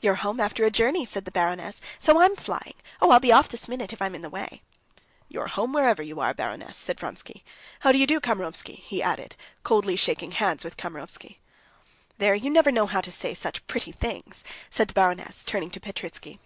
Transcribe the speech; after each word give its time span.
"You're 0.00 0.14
home 0.22 0.38
after 0.38 0.64
a 0.64 0.70
journey," 0.70 1.04
said 1.04 1.24
the 1.24 1.32
baroness, 1.32 1.80
"so 1.98 2.20
I'm 2.22 2.36
flying. 2.36 2.74
Oh, 3.02 3.10
I'll 3.10 3.18
be 3.18 3.32
off 3.32 3.48
this 3.48 3.66
minute, 3.66 3.92
if 3.92 4.00
I'm 4.00 4.14
in 4.14 4.22
the 4.22 4.30
way." 4.30 4.62
"You're 5.28 5.48
home, 5.48 5.72
wherever 5.72 6.00
you 6.00 6.20
are, 6.20 6.32
baroness," 6.32 6.76
said 6.76 7.00
Vronsky. 7.00 7.42
"How 7.80 7.90
do 7.90 7.98
you 7.98 8.06
do, 8.06 8.20
Kamerovsky?" 8.20 8.76
he 8.78 9.02
added, 9.02 9.34
coldly 9.64 9.96
shaking 9.96 10.30
hands 10.30 10.62
with 10.62 10.76
Kamerovsky. 10.76 11.40
"There, 12.18 12.36
you 12.36 12.50
never 12.50 12.70
know 12.70 12.86
how 12.86 13.00
to 13.00 13.10
say 13.10 13.34
such 13.34 13.66
pretty 13.66 13.90
things," 13.90 14.44
said 14.70 14.86
the 14.86 14.94
baroness, 14.94 15.42
turning 15.42 15.70
to 15.72 15.80
Petritsky. 15.80 16.38